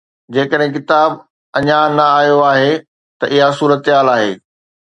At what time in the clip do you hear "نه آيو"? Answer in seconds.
1.97-2.37